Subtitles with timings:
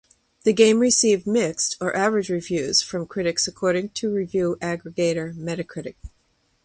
[0.45, 5.93] The game received "mixed or average reviews" from critics according to review aggregator Metacritic.